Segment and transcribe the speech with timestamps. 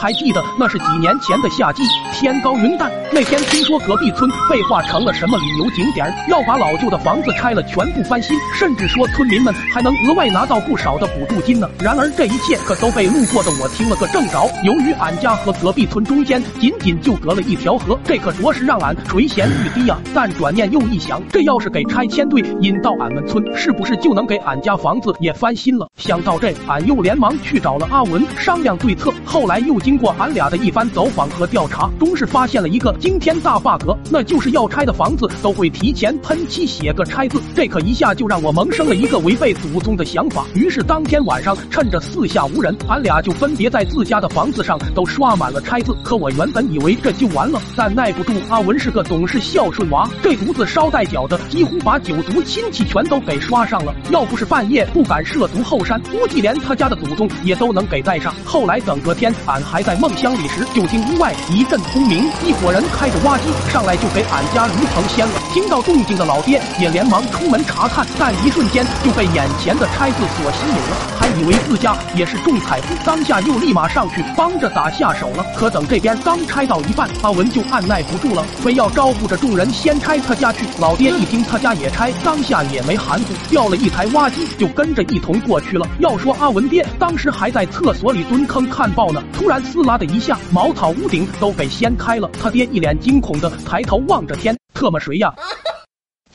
[0.00, 1.82] 还记得那是几年前的夏季，
[2.12, 2.88] 天高云淡。
[3.12, 11.68] 那天听说隔壁村被划成了什么旅游景点，要把老旧的房子拆了，全部翻新，甚至说村民们还能额外拿到不少的补助金呢。
[11.80, 14.48] 然而这一切可都被路过的我听了个正着。
[14.62, 19.98] 由于俺家和隔壁村中间仅仅就隔了一条河，这可着实让俺垂涎欲滴呀。
[20.14, 25.88] 但转念又一想，这要是给拆迁队引到俺们村，是不是就能给俺家房子也翻新了？
[25.96, 29.12] 想到这，俺又连忙去找了阿文商量对策。
[29.24, 29.76] 后来又。
[29.88, 40.44] 经过俺俩的一番走访和调查，终是发现了一个惊天大 bug，那就是要拆的房子都会提前喷漆写个拆字，这可一下就让我萌生了一个违背祖宗的想法。
[40.52, 45.96] 于是当天晚上，趁着四下无人，俺俩就分别在自家的房子上都刷满了拆字。
[46.04, 53.94] 可我原本以为这就完了，但耐不住阿文是个懂事孝顺娃，这犊子捎带脚的几乎把九族亲戚全都给刷上了。
[54.10, 58.34] 要不是半夜不敢涉足后山，估计连他家的祖宗也都能给带上。
[58.44, 59.77] 后来等隔天，俺还。
[59.78, 65.34] 还在梦乡里时，就听屋外一阵轰鸣，一伙人开着挖机上来，就给俺家驴棚掀了。
[65.52, 70.96] 听到动静的老爹也连忙出门查看，但一瞬间就被眼前的拆字所吸引了，
[71.38, 75.44] 以为自家也是中彩，当下又立马上去帮着打下手了。
[75.54, 80.66] 可等这边刚拆到一半，阿文就按耐不住了，非要招呼着众人先拆他家去。
[80.80, 85.86] 老爹一听他家也拆，当下也没含糊，调了一台挖机就跟着一同过去了。
[86.00, 89.58] 要说阿文爹当时还在厕所里蹲坑看报呢，突然。
[89.68, 92.30] 撕拉的一下，茅草屋顶都给掀开了。
[92.40, 95.30] 他爹一脸惊恐的抬头望着天，特么谁呀？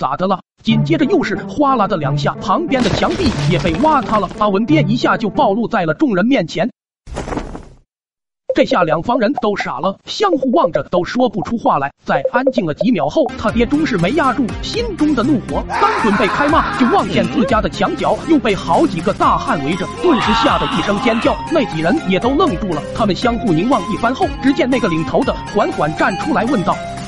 [0.04, 0.38] 咋的了？
[0.62, 4.30] 紧接着又是哗啦的两下，旁边的墙壁也被挖塌了。
[4.38, 6.70] 阿文爹一下就暴露在了众人面前。
[8.54, 11.90] 这下两方人都傻了，相互望着都说不出话来。
[12.04, 21.34] 在安静了几秒后，他爹终是没压住心中的怒火，刚准备开骂，就望见自家的墙角又被好几个大汉围着，顿时吓得一声尖叫。
[21.50, 26.76] 那几人也都愣住了，他们相互凝望一番后，只见那个领头的缓缓站出来，问道。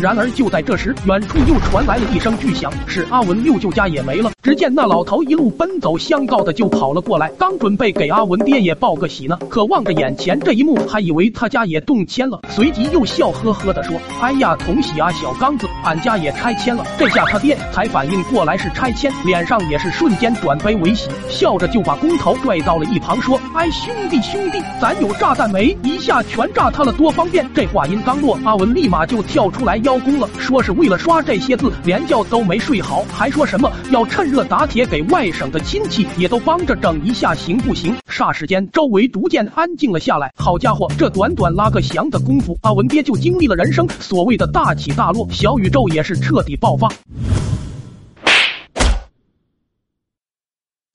[0.00, 4.30] 然而就在这时，远处又传来了一声巨响，是阿文六舅家也没了。
[4.42, 25.76] 只见那老头一路奔走相告的就跑了过来，刚准备给阿文爹也报个喜呢，可望着眼前这一幕，还以为他家也动迁了，随即又笑呵呵的说：“哎呀，同喜啊，小刚子，俺家也拆迁了。”这下他爹才反应过来是拆迁，脸上也是瞬间转悲为喜，笑着就把工头拽到了一旁说：“哎，兄弟兄弟，咱有炸弹没？
[25.82, 34.30] 一下全炸塌了，多方便！”这话音刚落，阿文立马就跳出来邀功了，说是为了刷这些字，连觉都没睡好，还说什么要趁。
[34.30, 37.96] 热打铁给外省的亲戚也都帮着整一下，行不行？
[38.08, 40.30] 霎时间，周围逐渐安静了下来。
[40.36, 46.92] 好家伙，这短短拉个翔的功夫，阿文爹就经历了人生所谓的大起大落，小雨咒也是彻底爆发。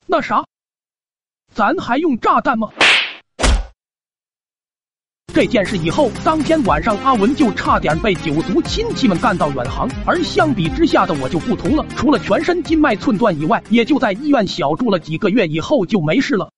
[0.06, 0.44] 那啥，
[1.52, 2.68] 咱还用炸弹吗？
[5.34, 9.86] 这件事以后，当天晚上阿文就差点被九族亲戚们干到远航。
[10.06, 16.50] 而相比之下的我就不同了，除了全身筋脉寸断以外，也就在医院小住了几个月以后就没事了。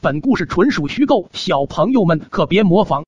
[0.00, 3.04] 本故事纯属虚构，小朋友们可别模仿。